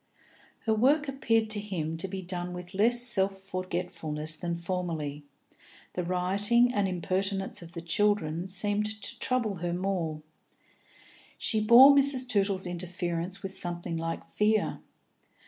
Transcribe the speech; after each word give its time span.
Her 0.65 0.73
work 0.73 1.07
appeared 1.07 1.51
to 1.51 1.59
him 1.59 1.95
to 1.97 2.07
be 2.07 2.23
done 2.23 2.53
with 2.53 2.73
less 2.73 3.03
self 3.03 3.37
forgetfulness 3.37 4.35
than 4.35 4.55
formerly; 4.55 5.25
the 5.93 6.03
rioting 6.03 6.73
and 6.73 6.87
impertinence 6.87 7.61
of 7.61 7.73
the 7.73 7.81
children 7.81 8.47
seemed 8.47 8.87
to 8.99 9.19
trouble 9.19 9.57
her 9.57 9.73
more; 9.73 10.23
she 11.37 11.61
bore 11.63 11.95
Mrs. 11.95 12.27
Tootle's 12.27 12.65
interference 12.65 13.43
with 13.43 13.55
something 13.55 13.95
like 13.95 14.25
fear. 14.25 14.79